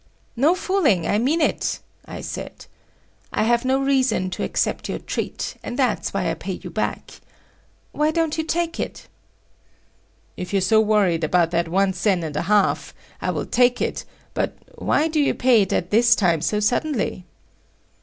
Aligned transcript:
"No 0.35 0.55
fooling; 0.55 1.05
I 1.05 1.19
mean 1.19 1.41
it," 1.41 1.79
I 2.05 2.21
said. 2.21 2.65
"I 3.31 3.43
have 3.43 3.63
no 3.63 3.77
reason 3.79 4.31
to 4.31 4.41
accept 4.41 4.89
your 4.89 4.97
treat, 4.97 5.53
and 5.61 5.77
that's 5.77 6.11
why 6.11 6.31
I 6.31 6.33
pay 6.33 6.53
you 6.53 6.71
back. 6.71 7.21
Why 7.91 8.09
don't 8.09 8.35
you 8.35 8.43
take 8.43 8.79
it?" 8.79 9.07
"If 10.35 10.53
you're 10.53 10.61
so 10.63 10.81
worried 10.81 11.23
about 11.23 11.51
that 11.51 11.67
one 11.67 11.93
sen 11.93 12.23
and 12.23 12.35
a 12.35 12.41
half, 12.49 12.95
I 13.21 13.29
will 13.29 13.45
take 13.45 13.79
it, 13.79 14.03
but 14.33 14.57
why 14.73 15.07
do 15.07 15.19
you 15.19 15.35
pay 15.35 15.61
it 15.61 15.71
at 15.71 15.91
this 15.91 16.15
time 16.15 16.41
so 16.41 16.59
suddenly?" 16.59 17.25